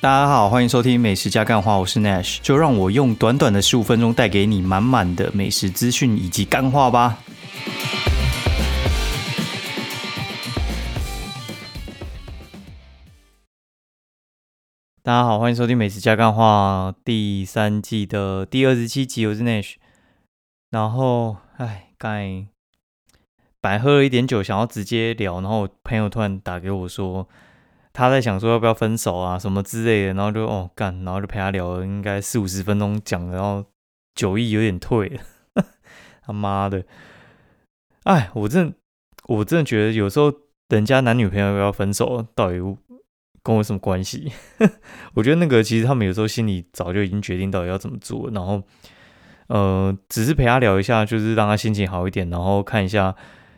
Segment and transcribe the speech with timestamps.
[0.00, 7.18] 大家好，欢迎收听美食加干话，我是 Nash，就让我用短短的十五分钟带给你满满的美食资讯以及干话吧。
[15.02, 19.74] 大家好，欢迎收听美食加干话第三季的第二十七集，我是 Nash。
[20.70, 22.46] 然后，哎，刚才
[23.60, 27.28] 白喝了一点酒，想要直接聊，然后朋友突然打给我说。
[27.92, 33.64] 他在想说要不要分手啊什么之类的，然后就哦干，然后就陪他聊了应该四五十分钟讲，然后
[34.14, 35.20] 酒意有点退了，
[36.24, 36.84] 他妈的，
[38.04, 38.72] 哎，我真
[39.24, 40.32] 我真的觉得有时候
[40.68, 42.58] 人家男女朋友要分手，到底
[43.42, 44.30] 跟我有什么关系？
[45.14, 48.62] 我觉得那个其实他们有时候心里早就已经决定到底要怎么做，然后
[49.48, 53.16] 呃，只是陪他聊一下，就是让他心情好一点，然后看一下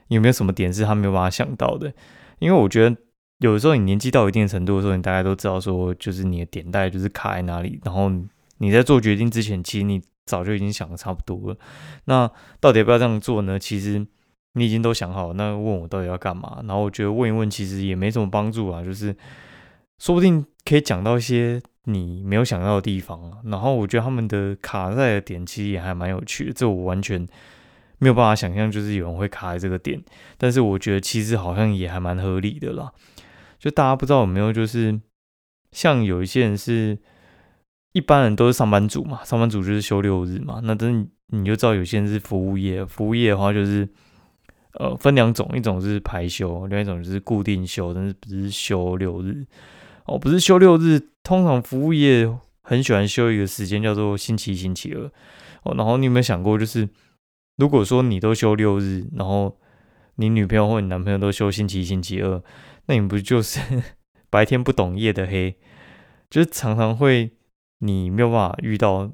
[0.09, 1.93] 有没有什么点是他没有办法想到的，
[2.39, 2.97] 因为我觉得。
[3.41, 7.81] 有的时候，你年纪到一定程度的时候，你大概都知道说，就是你的点带就是卡在哪里。
[7.85, 8.11] 然后
[8.59, 11.57] 你在做决定之前，其实你早就已经想的差不多了。
[12.05, 12.31] 那
[12.61, 13.59] 到底要不要这样做呢？
[13.59, 14.07] 其实
[14.53, 15.33] 你已经都想好。
[15.33, 16.59] 那问我到底要干嘛？
[16.67, 19.17] 然后我觉得问一问其实也没什么帮助啊，就是
[19.99, 23.39] 说不定可以讲到一些你没有想到的地方。
[23.47, 27.27] 然后我觉得他们的卡在的点其实也还蛮有趣的，这我完全
[27.97, 30.03] 没有办法想象，就是有人会卡在这个点。
[30.37, 32.93] 但是我觉得其实好像也还蛮合理的啦。
[33.61, 34.99] 就大家不知道有没有，就是
[35.71, 36.99] 像有一些人是
[37.93, 40.61] 一般人都是上班族嘛，上班族就是休六日嘛。
[40.65, 43.87] 那真你就知道有些人是服务业，服务业的话就是
[44.79, 49.47] 呃分两种，一种是排休，另外一种就是固定休，但是不是休六日
[50.07, 50.99] 哦，不是休六日。
[51.23, 52.27] 通常服务业
[52.63, 55.05] 很喜欢休一个时间叫做星期一、星期二
[55.65, 55.75] 哦。
[55.77, 56.89] 然后你有没有想过，就是
[57.59, 59.55] 如果说你都休六日，然后
[60.15, 62.43] 你女朋友或你男朋友都休星期一、星期二。
[62.91, 63.61] 那你不就是
[64.31, 65.57] 白天不懂夜的黑，
[66.29, 67.31] 就是常常会
[67.79, 69.13] 你没有办法遇到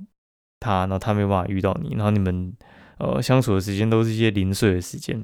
[0.59, 2.55] 他，然后他没有办法遇到你，然后你们
[2.99, 5.23] 呃相处的时间都是一些零碎的时间，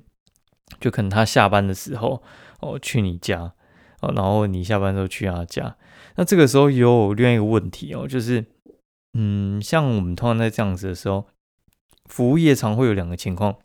[0.78, 2.22] 就可能他下班的时候
[2.60, 3.54] 哦去你家
[4.00, 5.74] 哦，然后你下班时候去他家，
[6.16, 8.44] 那这个时候有另外一个问题哦，就是
[9.14, 11.26] 嗯，像我们通常在这样子的时候，
[12.04, 13.56] 服务业常会有两个情况。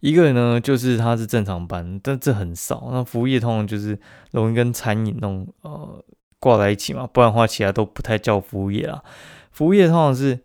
[0.00, 2.88] 一个人呢，就是他是正常班，但这很少。
[2.90, 3.98] 那服务业通常就是
[4.32, 6.02] 容易跟餐饮那种呃
[6.38, 9.02] 挂在一起嘛，不然的话其他都不太叫服务业啊。
[9.50, 10.40] 服务业通常是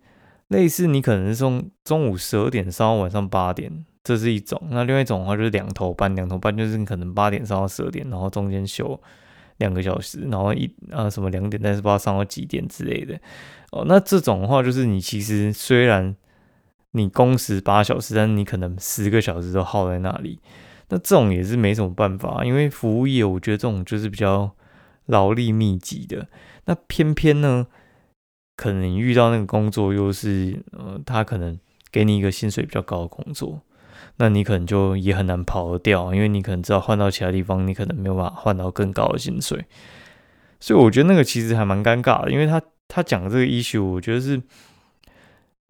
[0.50, 4.62] 类似你可能是从中午十二点上到晚上八点，这是一种。
[4.70, 9.00] 那另外一种的话就是两头班，两头班就是你可能八点上到十二点，然后中间休
[9.60, 13.18] 两个小时，然后一啊什么两点但是不知道上到几点之类的。
[13.72, 16.14] 哦，那这种的话就是你其实虽然。
[16.96, 20.40] 你工时八小时，但是你可能十个小时都耗在那里，
[20.88, 24.50] 那这种也是没什么办法，因为服务业我觉得这种就是比较
[25.08, 26.30] 劳力密集的。
[26.68, 27.68] 那偏偏呢，
[28.56, 31.60] 可能遇到那个工作又是呃，他可能
[31.92, 33.62] 给你一个薪水比较高的工作，
[34.16, 39.66] 那你可能就也很难跑得掉，因为你可能知道换到其他地方，你可能没有办法换到更高的薪水。
[40.62, 44.42] 所以我觉得那个其实还蛮尴尬的，因为他他讲的这个 issue，我觉得是。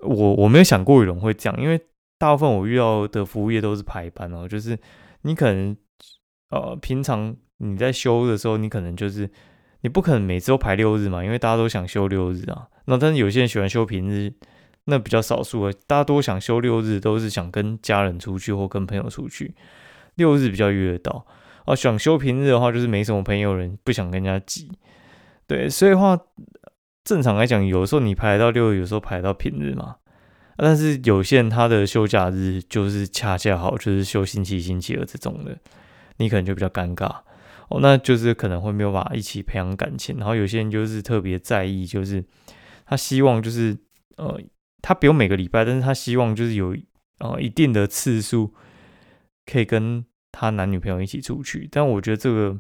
[0.05, 1.79] 我我没有想过有人会这样，因为
[2.17, 4.77] 大部分我遇到的服务业都是排班哦，就是
[5.23, 5.75] 你可能
[6.49, 9.29] 呃平常你在休的时候，你可能就是
[9.81, 12.67] 你不可能每次都排六日嘛，因为大家都想休六日啊。
[12.85, 14.33] 那但是有些人喜欢休平日，
[14.85, 15.71] 那比较少数啊。
[15.87, 19.55] 大家都想休六日，都是想跟家人出去或跟朋友出去，
[20.15, 21.25] 六日比较约得到
[21.65, 21.75] 啊。
[21.75, 24.71] 想休平日的话，就是没什么朋友人，不想跟人家挤。
[25.47, 26.17] 对，所以话。
[27.05, 29.97] 正常来讲，有时候你排到六，有时候排到平日嘛。
[30.57, 35.57] 但是有些人他的休假日就是恰恰好，就是休星期一、星期二这种的，
[36.17, 37.07] 你可能就比较尴尬
[37.69, 37.79] 哦。
[37.81, 40.17] 那就是可能会没有办法一起培养感情。
[40.17, 42.23] 然后有些人就是特别在意，就是
[42.85, 43.77] 他希望就是
[44.17, 44.41] 呃，
[44.81, 46.75] 他不用每个礼拜，但是他希望就是有
[47.19, 48.53] 呃一定的次数
[49.45, 51.67] 可以跟他男女朋友一起出去。
[51.69, 52.57] 但我觉得这个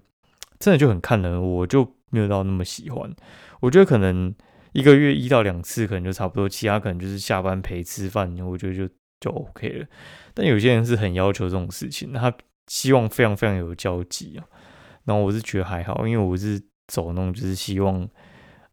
[0.59, 3.13] 真的就很看人，我就没有到那么喜欢。
[3.59, 4.33] 我觉得可能
[4.73, 8.87] 一个月一到两次可能就差不多，其他可能就是下班陪吃饭，我觉得就
[9.19, 9.85] 就 OK 了。
[10.33, 12.33] 但有些人是很要求这种事情，他
[12.67, 14.43] 希望非常非常有交集啊。
[15.05, 18.07] 然后我是觉得还好，因为我是走那种就是希望，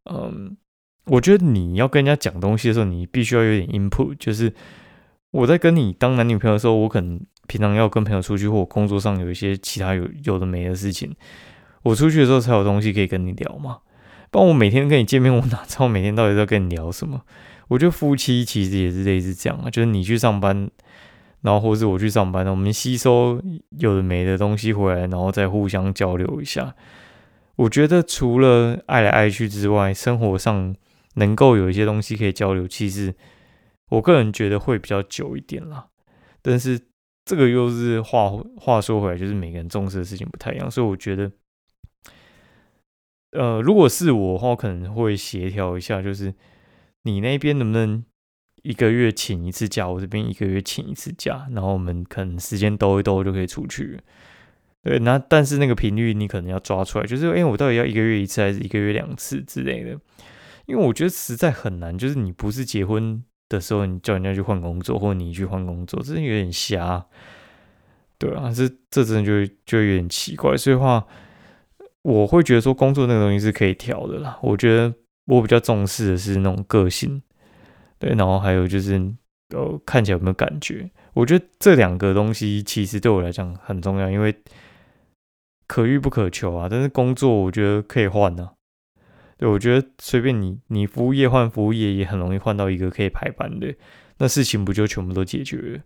[0.04, 0.56] 嗯，
[1.04, 4.16] 我觉得你要跟人家讲东西的时候，你必须要有点 input。
[4.18, 4.52] 就是
[5.30, 11.14] 我在跟你当男女朋友的时候，我可能平常要跟朋友出去，或工作上有一些其他有有的没的事情，
[11.82, 13.78] 我出去的时候才有东西可以跟你聊嘛。
[14.30, 17.22] 不然我每天跟你见面，我哪知道每天到底在跟你聊什么？
[17.68, 20.70] 我觉得夫妻其实也是类似这样啊，就是你去上班，
[21.42, 23.40] 然后或是我去上班，我们吸收
[23.78, 26.74] 有的没的东西回来，然后再互相交流一下。
[27.56, 30.74] 我觉得除了爱来爱去之外，生活上
[31.16, 33.14] 能够有一些东西可以交流，其实
[33.90, 35.86] 我个人觉得会比较久一点啦。
[36.40, 36.80] 但是
[37.24, 41.30] 这个又是话话说回来，就是每个人重视的事情不太一样，所以我觉得，
[43.32, 46.32] 呃，如果是我的话，我可能会协调一下，就是
[47.02, 48.04] 你那边能不能
[48.62, 53.98] 一个月请一次假，我这边一个月请一次假，然后我们可能时间兜一兜就可以出去。
[54.82, 59.98] 对，那但是那个频率你可能要抓出来，就是哎，我到底要一个月一次还是一个月两次之类的？
[60.66, 67.06] 因为我觉得实在很难，就是你不是结婚的时候，你叫人家去换工作，或者你去换工作，真的有点瞎。
[68.18, 70.56] 对啊，这这真的就就有点奇怪。
[70.56, 71.04] 所以话，
[72.02, 74.38] 我会觉得说工作那个东西是可以调的啦。
[74.42, 74.94] 我觉得
[75.26, 77.22] 我比较重视的是那种个性，
[77.98, 78.94] 对，然后还有就是
[79.50, 80.90] 呃看起来有没有感觉。
[81.14, 84.34] 我觉得这两个东西其实对我来讲很重要，因为。
[85.68, 88.50] 可遇不可求啊，但是工作我觉得可以换呢。
[89.38, 93.74] 对，我觉得随便你，你服务业换服务业也很容易换到一个可以排班的，
[94.18, 95.80] 那事情不就全部都解决了？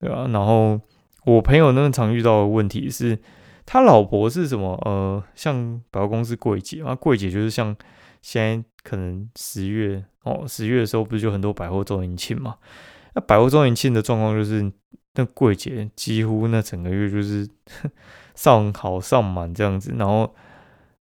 [0.00, 0.26] 对啊。
[0.32, 0.80] 然后
[1.26, 3.18] 我朋友那常遇到的问题是，
[3.66, 4.80] 他老婆是什么？
[4.86, 7.76] 呃，像百货公司柜姐啊，柜姐就是像
[8.22, 12.56] 现在可能十月哦，十月的时候不是就很多百货周年庆嘛？
[13.14, 14.72] 那百货周年庆的状况就是，
[15.14, 17.46] 那柜姐几乎那整个月就是。
[18.36, 20.34] 上好上满这样子，然后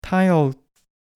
[0.02, 0.50] 他要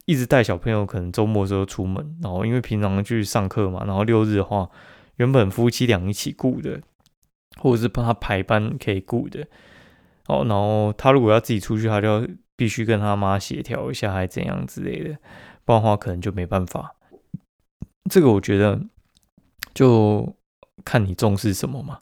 [0.03, 4.69] 一直带小朋友，可能周末时候出门，然后因为平常去上课嘛，然后六日的话，
[5.15, 6.81] 原本夫妻俩一起雇的，
[7.61, 9.47] 或者是帮他排班可以雇的，
[10.31, 15.18] 哦，然后他如果要自己出去，他就必须跟他妈协调一下，还怎样之类的，
[15.66, 16.95] 不然的话可能就没办法。
[18.10, 18.81] 这个我觉得
[19.74, 20.36] 就
[20.86, 22.00] 看你重视什么嘛，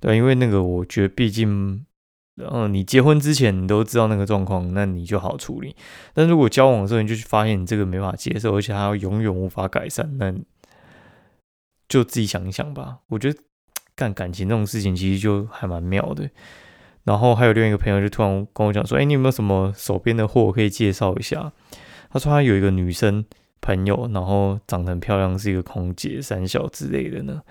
[0.00, 1.84] 对，因为那个我觉得毕竟。
[2.38, 5.74] 嗯，你结婚之前你都知道那个状况，那你就好处理。
[6.12, 10.34] 但如果交往的时候你就发现你这个没法接受，而且还要永远无法改善，那
[11.88, 12.98] 就自己想一想吧。
[13.08, 13.40] 我觉得
[13.96, 16.28] 干感情这种事情其实就还蛮妙的。
[17.06, 21.52] 然后还有另外一个朋友就突然跟我讲说：“哎，你有没有什么手边的货可以介绍一下？”
[22.10, 23.24] 他说他有一个女生
[23.60, 27.42] 朋友，然后长得很漂亮，是一个空姐、三小之类的呢。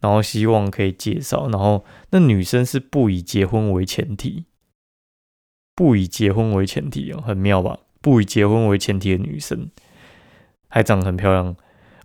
[0.00, 4.46] 然后希望可以介绍，然后那女生是不以结婚为前提，
[5.74, 7.78] 不以结婚为前提哦，很妙吧？
[8.00, 9.70] 不以结婚为前提的女生，
[10.68, 11.56] 还长得很漂亮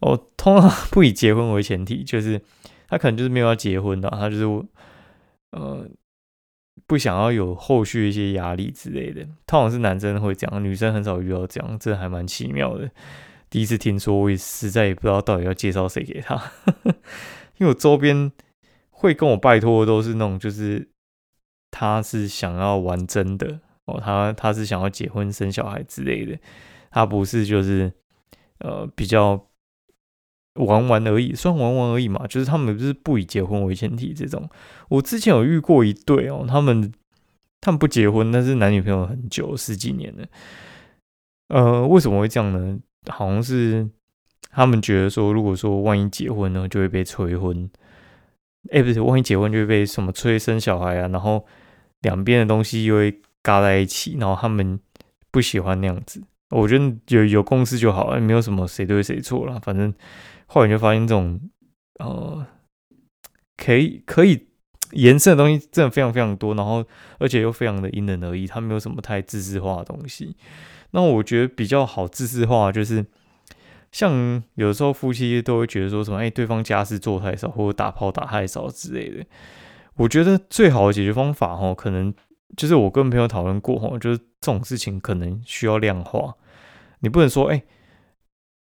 [0.02, 0.28] 哦。
[0.38, 2.40] 通常不以结婚为前提，就是
[2.88, 4.46] 她可能就是没有要结婚的，她就是
[5.52, 5.90] 呃
[6.88, 9.22] 不想要有后续一些压力之类的。
[9.46, 12.90] 通常是男生会这样，女生很少遇到这样，这还蛮奇妙的。
[13.50, 16.42] 第一次听说，我也实在也不知道到底要介绍谁给她。
[17.58, 18.32] 因为我周边
[18.90, 20.90] 会跟我拜托的都是那种，就是
[21.72, 26.38] 他是想要玩真的哦，他他是想要结婚生小孩之类的，
[26.92, 27.92] 他不是就是
[28.60, 29.47] 呃比较
[30.58, 34.50] 玩玩而已，算玩玩而已嘛，就是他们不是不以结婚为前提这种。
[34.90, 36.92] 我之前有遇过一对哦，他们
[37.62, 40.26] 他们不结婚，但是男女朋友很久十几年了。
[41.50, 42.80] 呃，为什么会这样呢？
[43.08, 43.90] 好像是。
[44.50, 47.70] 他们觉得说，如果说万一结婚呢，就会被催婚。
[48.72, 51.46] 哎，不是，万一结婚就会被什么催生小孩啊，然后
[52.02, 54.80] 两边的东西又会嘎在一起，然后他们
[55.30, 56.24] 不喜欢那样子。
[56.50, 59.60] 我觉得有有共识就好了，没有什么谁对谁错了。
[59.60, 59.94] 反正
[60.46, 61.40] 后来就发现这种
[62.00, 62.46] 呃，
[63.58, 64.48] 可以可以
[64.92, 66.86] 延伸的东西真的非常非常多，然后
[67.20, 70.36] 而且又非常的因人而异，它没有什么太自私化的东西。
[70.92, 73.06] 那我觉得比较好自私化就是。
[73.90, 79.26] 像有时候夫妻都会觉得说什么，哎，对方家事做太少，或者打炮打太少之类的。
[79.96, 82.14] 我觉得最好的解决方法，哈，可能
[82.56, 86.36] 就是我跟朋友讨论过，哈，就是这种事情可能需要量化。
[87.00, 87.64] 你不能说，哎，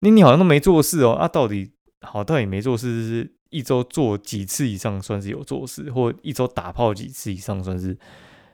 [0.02, 1.72] 你你好像都没做事哦，啊，到底
[2.02, 7.98] 好，到底没做事是一周做几次以上算是有做事，或一周打炮几次以上算是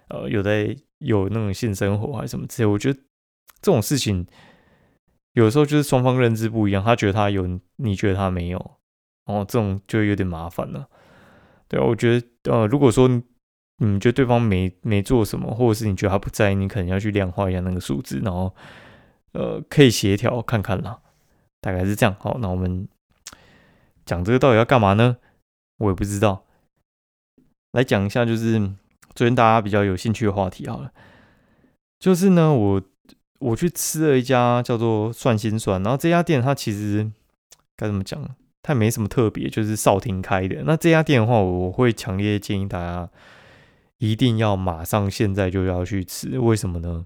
[0.10, 2.66] 呃有在有那种性生活还是什么之类。
[2.66, 3.00] 我觉得
[3.62, 4.26] 这种事情。
[5.34, 8.58] 有时候就是双方认知不一样，他觉得他有，你觉得他没有，
[9.26, 10.90] 哦，这种就有点麻烦了。
[11.68, 13.08] 对啊，我觉得，呃，如果说
[13.78, 18.54] 你觉得对方没没做什么，或者是你觉得他不在意，你可能要去量化一下那个数字，然后，
[19.34, 21.00] 呃，可以协调看看啦，
[21.62, 22.16] 大概是这样。
[22.20, 22.88] 好，那我们
[24.06, 25.18] 讲这个到底要干嘛呢？
[25.78, 26.44] 我也不知道。
[27.72, 28.60] 来讲一下，就是
[29.16, 30.92] 最近大家比较有兴趣的话题好了，
[32.00, 32.82] 就是呢，我。
[33.40, 37.08] 我去吃了一家叫做蒜心酸，然后这家店它其实
[37.76, 38.20] 该怎么讲，
[38.64, 40.64] 它没什么特别，就是少廷开的。
[40.66, 43.08] 那这家店的话，我会强烈建议大家
[44.00, 47.06] 一定要马上现在就要去吃，为什么呢？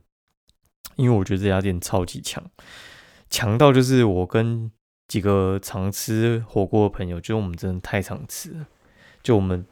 [0.98, 2.43] 因为我觉得这家店超级强，
[3.29, 4.69] 强到就是我跟
[5.07, 8.67] 几个常吃火锅的朋友，就我们真的太常吃了，
[9.24, 9.65] 就我们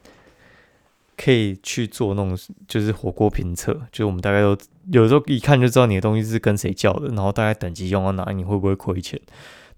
[1.18, 4.58] 可以去做那种就是火锅评测，就我们大概都
[4.94, 9.20] 有时候一看就知道你的东西是跟谁叫的，然后大概等级用到哪，你会不会亏钱，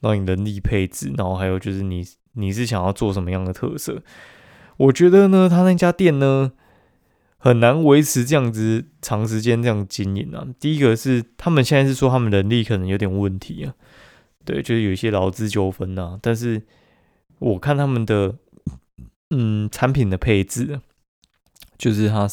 [0.02, 4.04] 然后你人力配置，然后还有就是你你是想要做什么样的特色？
[4.78, 6.52] 我觉得呢，他那家店呢。
[7.44, 10.46] 很难维持这样子长时间这样经营啊。
[10.60, 13.74] 第一个是他们现在是说他们人力可能有点问题啊，
[14.46, 16.20] 对，就是有一些劳资纠纷呐。
[16.22, 16.62] 但是
[17.40, 18.36] 我看他们的
[19.32, 20.82] 嗯产品的配置，
[21.80, 22.30] 就是他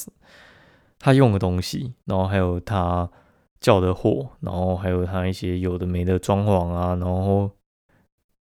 [0.98, 3.10] 他用的东西，然后还有他
[3.60, 7.50] 叫的货，然后还有他一些有的没的装潢啊，然后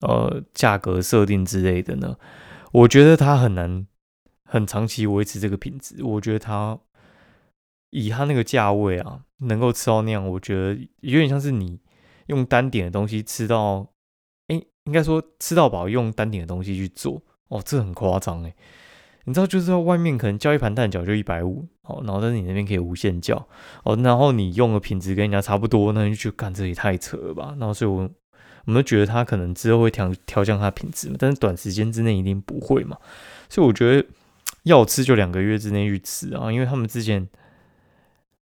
[0.01, 2.19] 呃价格设定之类的呢，
[2.73, 3.87] 我觉得他很难。
[4.53, 6.77] 很长期维持这个品质，我觉得它
[7.91, 11.79] 以它那个价位啊，能够吃到那样，我觉得有点像是你
[12.27, 13.87] 用单点的东西吃到，
[14.49, 18.53] 哎，应该说吃到饱用单点的东西去做，哦，这很夸张哎。
[19.25, 23.47] 你知道，就是在外面可能叫一盘蛋饺就一百五，哦，然后在你那边可以无限叫，
[23.85, 27.55] 哦，然后你用的品质跟人家差不多，那你就干这也太扯了吧？
[27.61, 28.11] 然后所以，我
[28.65, 32.97] 我们觉得他可能之后会调调降它品质，但是短时间之内一定不会嘛，
[33.49, 34.05] 所以我觉得。
[34.65, 37.27] 要吃就两个月之内去吃啊，因为他们之前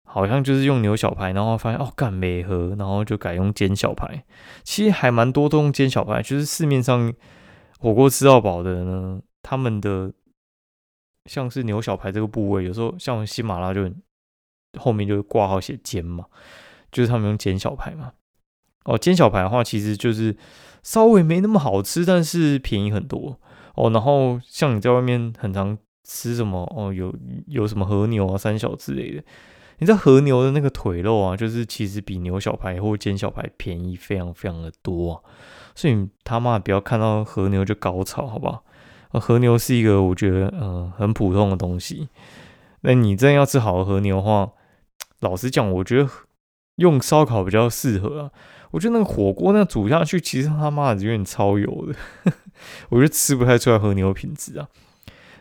[0.04, 4.24] 好像就是用牛小排，然后发现哦干没喝，然后就改用煎小排。
[4.62, 7.12] 其实还蛮多都用煎小排，就是市面上
[7.78, 10.10] 火锅吃到饱的呢，他们的
[11.26, 13.90] 像是牛小排这个部位，有时候像喜马拉就
[14.78, 16.24] 后面就挂号写煎嘛，
[16.90, 18.12] 就是他们用煎小排嘛。
[18.84, 20.34] 哦，煎小排的话，其实就是
[20.82, 23.38] 稍微没那么好吃，但是便宜很多
[23.74, 23.90] 哦。
[23.90, 25.76] 然后像你在外面很常。
[26.08, 26.90] 吃什么哦？
[26.90, 27.14] 有
[27.46, 29.22] 有什么和牛啊、三小之类的？
[29.78, 35.20] 你知道和牛的那个腿肉啊，就是其实比牛小排或煎小排便宜非常非常的多啊。
[35.74, 38.64] 所以你他妈不要看到和牛就高潮，好不好？
[39.20, 42.08] 和牛是一个我觉得嗯很普通的东西。
[42.80, 44.50] 那你真要吃好的和牛的话，
[45.20, 46.08] 老实讲，我觉得
[46.76, 48.30] 用烧烤比较适合啊。
[48.70, 52.32] 我觉得那个火锅那煮下去，其实他妈的有点超油的，
[52.90, 54.68] 我觉得吃不太出来和牛品质啊。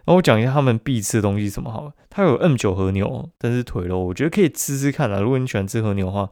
[0.07, 5.19] 那我讲一下他们必吃的东西什么好，它有 M 九和牛，但是腿肉我觉得可以吃吃看啊。
[5.19, 6.29] 如果你喜欢吃和牛的话，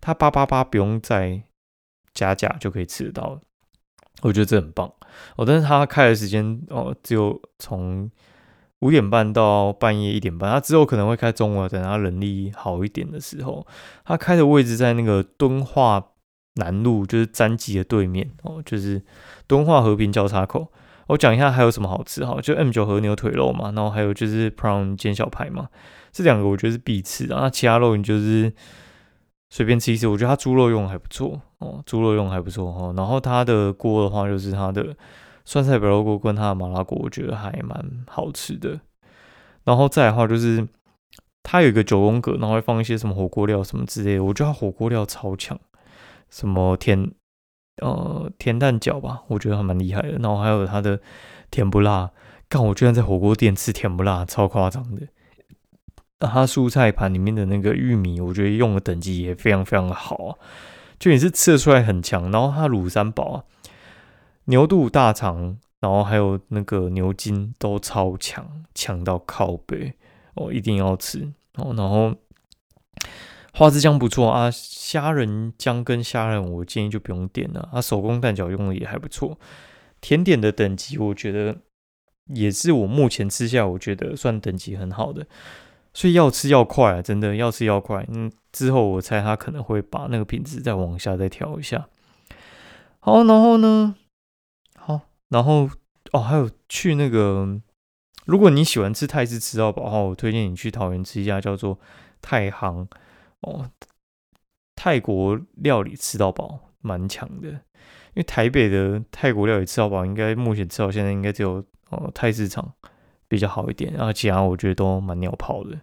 [0.00, 1.42] 它八八八不用再
[2.14, 3.38] 加价就可以吃得到，
[4.22, 4.90] 我觉得这很棒
[5.36, 5.44] 哦。
[5.44, 8.10] 但是它开的时间哦，只有从
[8.80, 13.66] 五点半到半夜一点半，它之后可能会开中午，等它人力好一点的时候。
[14.06, 16.02] 它开的位置在那个敦化
[16.54, 19.04] 南路，就是詹记的对面哦，就是
[19.46, 20.72] 敦化和平交叉口。
[21.08, 25.68] 我讲一下还有什么好吃哈，就 M 九和牛腿肉嘛，然后还有就是 Prawn 煎小排嘛，
[26.12, 27.34] 这两个我觉得是必吃的。
[27.34, 28.52] 那其他肉你就是
[29.50, 32.92] 随便吃一吃，我觉得它猪肉用还不错哦，猪肉用还不错哈。
[32.96, 34.94] 然后它的锅的话，就是它的
[35.44, 38.78] 酸菜白肉锅跟它的麻辣锅，我觉得还蛮好吃的。
[39.64, 40.68] 然后再的话就是
[41.42, 45.58] 它有一个九宫格，然后会放一些什么火锅料什么之类的，我觉得它火锅料超强，
[46.28, 47.10] 什么甜。
[47.80, 50.10] 呃，甜蛋饺吧，我觉得还蛮厉害的。
[50.18, 51.00] 然后还有它的
[51.50, 52.10] 甜不辣，
[52.48, 55.06] 看我居然在火锅店吃甜不辣，超夸张的。
[56.20, 60.38] 它蔬菜盘里面的那个玉米，我觉得用的等级也非常非常的好啊，
[60.98, 62.30] 就也是吃得出来很强。
[62.30, 63.44] 然后它卤三宝啊，
[64.44, 69.94] 牛肚、大肠，然后还有那个牛筋都超强，强到靠背
[70.34, 71.72] 哦，一定要吃哦。
[71.76, 72.14] 然后。
[73.52, 77.80] 花枝姜不错啊，虾仁姜跟虾仁我建议就不用点了啊。
[77.80, 79.38] 手工蛋饺用的也还不错，
[80.00, 81.56] 甜点的等级我觉得
[82.26, 85.26] 也是我目前吃下我觉得算等级很好的，
[85.92, 88.06] 所以要吃要快啊，真的要吃要快。
[88.08, 91.88] 嗯，之后我猜他可能会把那个品质再往下再调一下。
[93.00, 93.96] 好，然后呢，
[94.76, 95.00] 好，
[95.30, 95.68] 然后
[96.12, 97.60] 哦，还有去那个，
[98.26, 101.78] 如果你喜欢吃泰式吃到饱的话，我推荐你去桃园吃一家叫做
[102.20, 102.86] 太行。
[103.40, 103.70] 哦，
[104.74, 112.74] 泰国料理吃到饱蛮强的，因为台北的泰国料理吃到饱，应该目前吃到现在应该只有哦泰市场
[113.28, 115.78] 比较好一点，然后其他我觉得都蛮鸟泡的，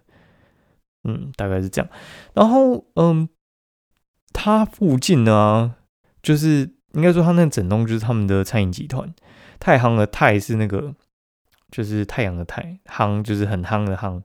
[1.04, 1.90] 嗯，大概是这样。
[2.34, 3.28] 然后嗯，
[4.32, 5.76] 它附近呢，
[6.22, 9.14] 就是应该说它那整栋就是他们的餐饮集团，
[9.58, 10.94] 太夯的太是那个
[11.70, 14.22] 就是太阳的太，夯就是很夯的夯。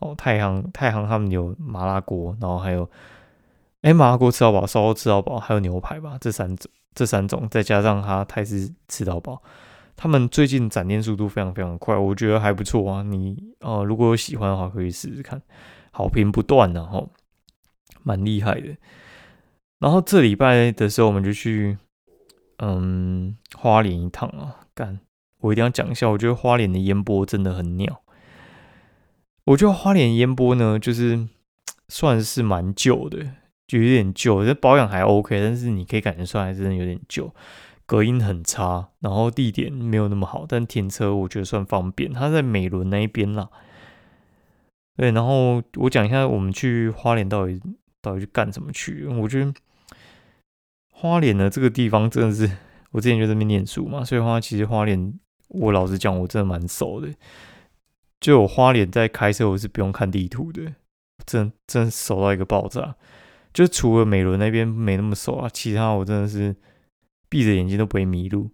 [0.00, 2.88] 哦，太行太行他们有麻辣锅，然后还有
[3.82, 9.42] 哎麻辣锅吃到饱，烧肉吃到饱，还有牛排吧，这三种这三种再加上它泰式吃到饱，
[9.96, 13.02] 他们最近展店速度非常非常快，我觉得还不错啊。
[13.02, 15.42] 你呃如果有喜欢的话，可以试试看，
[15.90, 17.10] 好评不断然后，
[18.02, 18.76] 蛮厉害的。
[19.80, 21.76] 然后这礼拜的时候，我们就去
[22.58, 25.00] 嗯花莲一趟啊，干，
[25.40, 28.00] 我一定要讲一下，我觉得花莲的烟波真的很鸟。
[29.48, 31.26] 我觉得花莲烟波呢，就是
[31.88, 33.32] 算是蛮旧的，
[33.66, 37.32] 就有点旧，这保养还 OK，但是你可以感觉出来，真的有点旧，
[37.86, 42.12] 隔音很差，然后地点没有那么好，但停车我觉得算方便。
[42.12, 43.48] 它在美伦那一边啦，
[44.98, 47.58] 对，然后我讲一下我们去花莲到底
[48.02, 49.06] 到底去干什么去？
[49.06, 49.54] 我觉得
[50.92, 52.50] 花莲的这个地方真的是，
[52.92, 57.08] 我之前就在那边念书嘛，所以花其实花莲，我老实讲，我真的蛮熟的。
[58.20, 60.74] 就我花脸在开车，我是不用看地图的，
[61.24, 62.96] 真真熟到一个爆炸。
[63.54, 66.54] 就除了美伦那边没那么熟啊，其他我真的是
[67.28, 68.50] 闭着眼睛都不会迷路。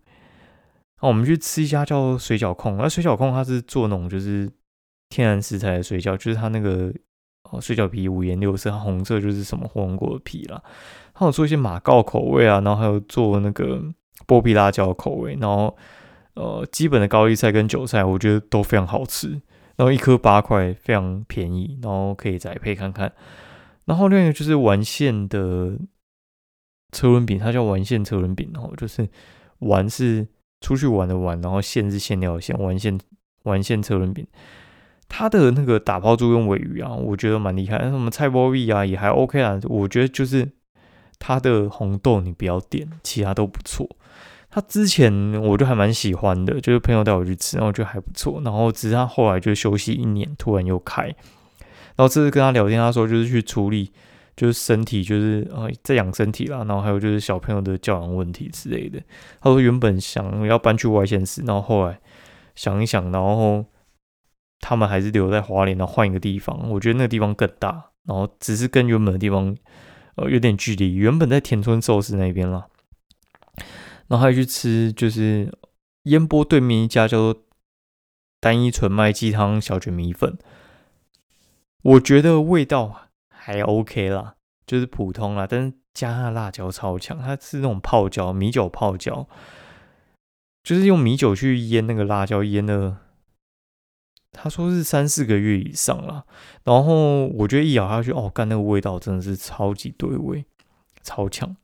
[1.00, 4.50] 那我们去吃一家叫水饺控，那水饺控它是做那种就是
[5.10, 6.92] 天然食材的水饺，就是它那个
[7.50, 10.62] 哦水饺皮五颜六色，红色就是什么火龙果的皮啦。
[11.12, 13.82] 它有做一些马告口味啊，然后还有做那个
[14.26, 15.76] 剥皮辣椒口味，然后
[16.34, 19.40] 呃基本的高丽菜跟韭菜，我觉得都非常好吃。
[19.76, 23.12] 然后一颗八块，非常便宜，然后可以再配看看。
[23.84, 25.76] 然后另一个就是丸线的
[26.92, 29.08] 车轮饼，它叫丸线车轮饼，然后就是
[29.58, 30.26] 玩是
[30.60, 32.98] 出去玩的玩，然后线是馅料的馅，丸线
[33.42, 34.26] 丸线车轮饼。
[35.06, 37.78] 它的那个打抛猪用尾鱼啊，我觉得蛮厉害。
[37.78, 39.60] 什么菜包味啊，也还 OK 啊。
[39.64, 40.50] 我觉得就是
[41.18, 43.88] 它的红豆你不要点，其他都不错。
[44.54, 48.40] 他之前我就还蛮喜欢的，就是朋友带我去吃，然后我觉得还不错。
[48.44, 51.06] 然后只是他后来就休息一年，突然又开。
[51.06, 53.90] 然后这次跟他聊天，他说就是去处理，
[54.36, 56.58] 就是身体，就是呃在养身体啦。
[56.58, 59.00] 然后还有就是小朋友的教养问题之类的。
[59.40, 61.98] 他说原本想要搬去外县市，然后后来
[62.54, 63.64] 想一想，然后
[64.60, 66.70] 他们还是留在华联，然后换一个地方。
[66.70, 69.56] 我觉得那个地方更大，然后只是跟原本的地方
[70.14, 70.94] 呃有点距离。
[70.94, 72.66] 原本在田村寿司那边啦。
[74.08, 75.52] 然后还去吃，就是
[76.04, 77.42] 烟波对面一家叫做
[78.40, 80.36] 单一纯麦鸡汤小卷米粉，
[81.82, 84.34] 我觉得味道还 OK 啦，
[84.66, 89.26] 就是普通啦，但是加那辣椒超强，它是那种泡椒米酒泡椒，
[90.62, 92.98] 就是用米酒去腌那个辣椒，腌了
[94.32, 96.26] 他说是三四个月以上了，
[96.64, 100.44] 然后我觉得一咬下去，哦，干那个味道真的是超级对味，
[101.02, 101.56] 超强。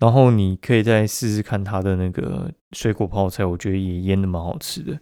[0.00, 4.98] 然后你可以再试试看它的那个水果泡菜，我觉得也腌的蛮好吃的。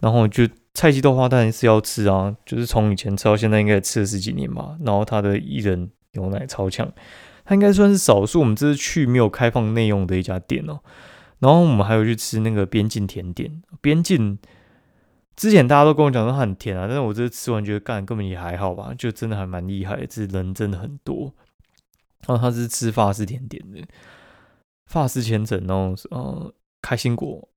[0.00, 4.76] 然后就菜鸡豆花当然是要吃啊，就是从以前吃到现在应该吃了十几年吧。
[4.84, 6.90] 然后它的薏仁牛奶超强，
[7.44, 10.80] 它应该算是少数我们这次去没有开放内用的一家店哦。
[11.40, 14.38] 然后我们还有去吃那个边境甜点，边境
[15.34, 21.34] 之前大家都跟我讲说它很甜啊，但是我这次吃完觉得干根本也还好吧，就真的还蛮厉害，这人真的很多。
[22.26, 23.80] 然后他是吃法式甜点的。
[24.90, 27.48] 法式千层，然后呃开心果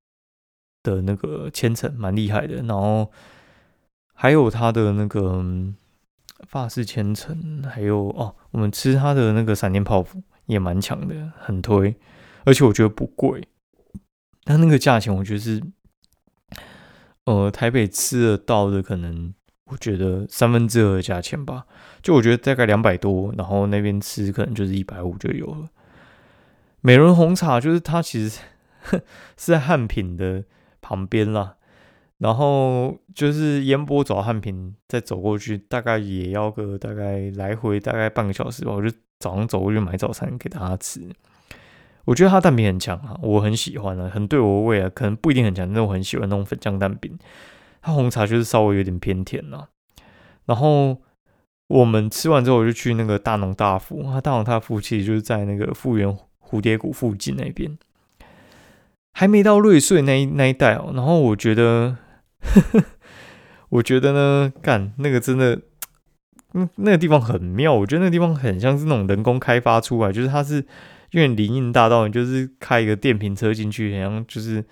[0.83, 3.11] 的那个千层蛮厉害的，然后
[4.13, 5.43] 还有它的那个
[6.47, 11.95] 法式千层，还有哦，我们吃它的那个闪电泡芙也蛮强的，很推，
[12.45, 13.47] 而且我觉得不贵，
[14.43, 15.59] 但那个价钱我觉得是
[17.25, 19.33] 呃台北吃得到的，可能
[19.65, 21.65] 我觉得三分之二的价钱吧，
[22.03, 25.67] 就我觉得大概两百多，然后那边吃可能就是一百五就有了。
[26.85, 28.41] 美伦红茶就是它，其实
[29.37, 30.43] 是在汉品的
[30.81, 31.55] 旁边啦。
[32.17, 38.73] 然后就是烟波走汉品，再走过去，大概也要个大概来回大概半个小时吧。
[38.73, 41.09] 我就早上走过去买早餐给大家吃。
[42.03, 44.91] 我觉得它蛋饼很强啊，我很喜欢啊，很对我胃啊。
[44.93, 47.17] 可能不一定很强，但我很喜欢那种粉浆蛋饼。
[47.81, 49.69] 它红茶就是稍微有点偏甜啦。
[50.45, 51.01] 然后
[51.67, 54.03] 我们吃完之后，我就去那个大农大富。
[54.03, 56.17] 它大农大福其实就是在那个富源。
[56.53, 57.75] 蝴蝶谷附近那边
[59.11, 61.97] 还没到瑞穗那一那一带哦，然后我觉得，
[63.69, 65.59] 我觉得呢，干那个真的，
[66.53, 70.65] 嗯，那个地方很妙，我觉得那个地方很像是那种人工开发出来，就是它是
[71.11, 74.63] 因为林荫大道，你就是开一个电瓶车进去，好像就是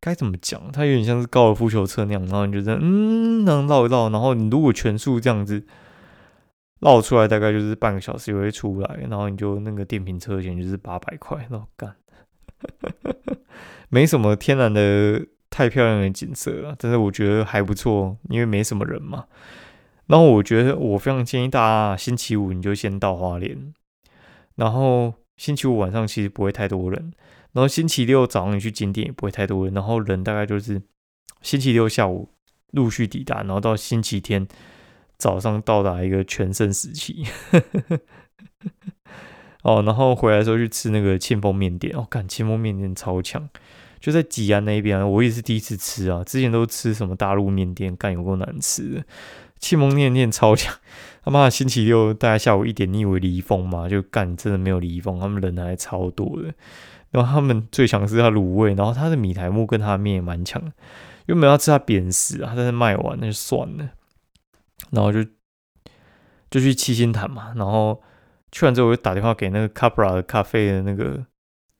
[0.00, 5.66] 该怎么讲，它有点像是高尔夫球车那样，然后你就在嗯，那绕一绕，然后你如果全速这样子。
[6.84, 11.96] 绕出来大概就是半个小时就会出来，然后你就那个电瓶车钱就是八百块，然后干，
[13.88, 19.24] 没什么天然的太漂亮的景色了，但是我觉得还不错，因为没什么人嘛。
[20.08, 23.72] 然后我觉得我非常建议大家星期五你就先到花莲，
[24.56, 27.14] 然后星期五晚上其实不会太多人，
[27.52, 30.82] 然后星期六早上你去景点也不会太多人，然后人大概就是
[31.40, 32.28] 星期六下午
[32.72, 34.46] 陆续抵达，然后到星期天。
[35.18, 37.24] 早上到达一个全盛时期，
[39.62, 43.48] 哦，然后回来的时候去吃那个庆丰面店，哦，干庆丰面店超强，
[44.00, 49.04] 就在吉安那边，我也是第一次吃啊，之前都吃什么大陆面店，干有够难吃的，
[49.58, 50.74] 庆丰面店超强，
[51.24, 53.88] 他妈星期六大概下午一点，你以为离峰吗？
[53.88, 56.52] 就干真的没有离峰，他们人还超多的，
[57.10, 60.60] 然后他们最强是他卤味，然后他的米苔木跟他的面也蛮强，
[61.24, 63.88] 又没有要吃他扁食啊，但是卖完那就算了，
[64.94, 65.22] 然后就
[66.50, 68.02] 就去七星潭嘛，然后。
[68.56, 71.26] 去完之后，我就打电话给那个 Capra 的咖啡的那个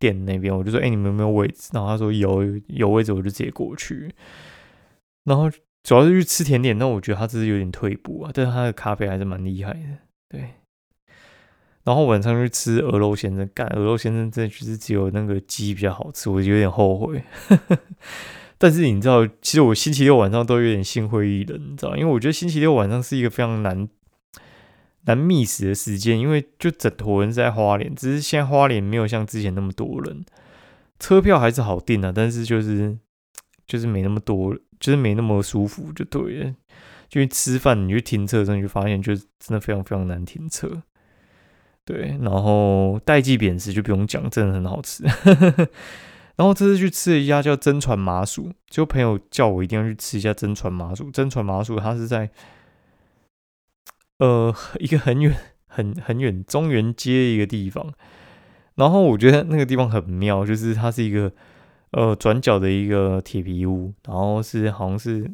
[0.01, 4.13] 店那边，我就说：“哎，你们有没有位置？”然后他说：“有，有位置，我就直接过去。”
[5.23, 5.49] 然后
[5.85, 9.99] 主要是去吃甜点，那我觉得他只是有点退步啊，但是他的咖啡还是蛮厉害的。
[10.29, 10.51] 对。
[11.85, 17.23] 然后晚上去吃鹅肉先生，干鹅肉先生真的就是只有那个鸡比较好吃，我就有点后悔。
[18.65, 23.87] 但是你知道，其实我星期六晚上都有点心灰意冷，你知道，因为我觉得星期六晚上是一个非常难。
[25.03, 30.25] 难觅食的时间，因为就整坨人在花莲，只是现在花莲没有像之前那么多人，
[30.99, 32.97] 车票还是好订啊，但是就是
[33.67, 36.55] 就是没那么多，就是没那么舒服，就对了。
[37.11, 40.83] 就吃饭，你去停车的时候，你就发现就是真的非常非常难停车。
[41.85, 45.05] 对，然后代记扁食就不用讲，真的很好吃。
[46.37, 51.11] 然后这次去吃了一家叫真传麻薯，就朋友叫我一定要去吃一下真传麻薯。
[51.11, 52.31] 真传麻薯它是在。
[54.19, 57.93] 呃，一个很远、很很远中原街一个地方，
[58.77, 61.33] 然后我觉得那个地方很妙，就是它是一个
[61.91, 65.29] 呃转角的一个铁皮屋，然后是好像是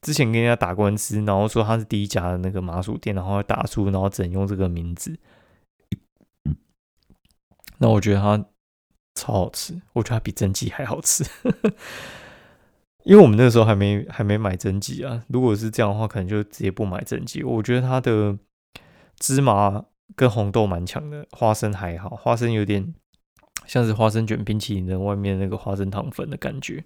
[0.00, 5.18] 之前跟人家打官司，然后说他是第一家的那个麻薯店，然后打出，然后只能用这个名字。
[7.78, 8.44] 那我觉得它
[9.20, 11.22] 超好吃，我觉得它比蒸鸡还好吃。
[13.04, 17.42] 因为我们那时候还没还没买蒸鸡啊，如果是这样的话，可能就直接不买蒸鸡。
[17.42, 18.38] 我觉得它的
[19.18, 22.94] 芝麻跟红豆蛮强的，花生还好，花生有点
[23.66, 26.84] 像是花生卷冰淇淋的外面那个花生糖粉的感觉。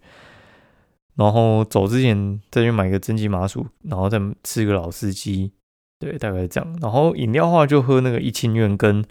[1.17, 5.53] 然后走之前再去买个蒸鸡麻薯，然后再吃个老司机，
[5.99, 6.79] 对，大概是这样。
[6.81, 9.05] 然后饮料的话就喝那个一清苑跟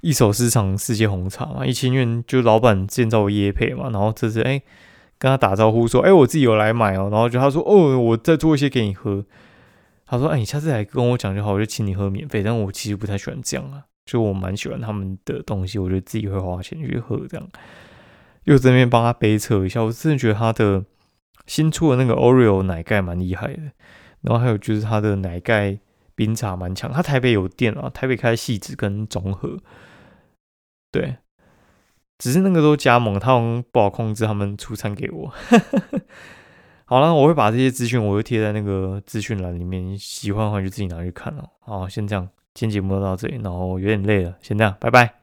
[0.00, 4.62] 一手市场世界红茶嘛，一清苑就老板建造椰配嘛，然后这是哎。
[5.22, 9.22] 跟他打招呼说：“哎，我自己有来买哦。”然后就他说：“哦，我再做一些给你喝。”
[10.08, 17.46] 他说：“哎，你下次来跟我讲就好，我就请你喝免费。”但我其实不太喜欢这样啊，就我蛮喜欢他们的东西，我觉得自己会花钱去喝这样。
[18.44, 20.82] 又这边帮他杯测一下，我真的觉得他的
[21.46, 23.60] 新出的那个 Oreo 奶盖蛮厉害的。
[24.22, 25.78] 然后还有就是他的奶盖
[26.14, 29.58] 冰茶蛮强，他台北有店啊，台北开细致跟综合，
[30.90, 31.16] 对。
[32.18, 35.32] 只是那个都加盟，他们不好控制，他们出餐给我。
[36.84, 41.48] 好了，我会把这些资讯，我会贴在那个资讯栏里面，喜欢的话就自己拿去看了。
[41.60, 45.19] 好，先这样，今天节目就到这里，然后有点累了，先这样，拜拜。